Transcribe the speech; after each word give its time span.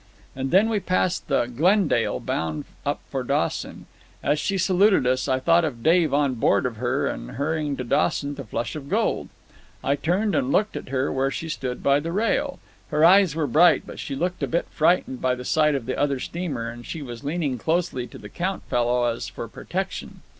And 0.35 0.49
then 0.49 0.67
we 0.67 0.79
passed 0.79 1.27
the 1.27 1.45
Glendale, 1.45 2.19
bound 2.19 2.65
up 2.87 3.01
for 3.11 3.21
Dawson. 3.23 3.85
As 4.23 4.39
she 4.39 4.57
saluted 4.57 5.05
us, 5.05 5.27
I 5.27 5.39
thought 5.39 5.63
of 5.63 5.83
Dave 5.83 6.11
on 6.11 6.33
board 6.33 6.65
of 6.65 6.77
her 6.77 7.05
and 7.05 7.33
hurrying 7.33 7.77
to 7.77 7.83
Dawson 7.83 8.33
to 8.37 8.43
Flush 8.43 8.75
of 8.75 8.89
Gold. 8.89 9.29
I 9.83 9.95
turned 9.95 10.33
and 10.33 10.51
looked 10.51 10.75
at 10.75 10.89
her 10.89 11.11
where 11.11 11.29
she 11.29 11.49
stood 11.49 11.83
by 11.83 11.99
the 11.99 12.11
rail. 12.11 12.57
Her 12.89 13.05
eyes 13.05 13.35
were 13.35 13.45
bright, 13.45 13.83
but 13.85 13.99
she 13.99 14.15
looked 14.15 14.41
a 14.41 14.47
bit 14.47 14.65
frightened 14.71 15.21
by 15.21 15.35
the 15.35 15.45
sight 15.45 15.75
of 15.75 15.85
the 15.85 15.99
other 15.99 16.19
steamer, 16.19 16.67
and 16.71 16.83
she 16.83 17.03
was 17.03 17.23
leaning 17.23 17.59
closely 17.59 18.07
to 18.07 18.17
the 18.17 18.27
Count 18.27 18.63
fellow 18.71 19.03
as 19.13 19.27
for 19.29 19.47
protection. 19.47 20.21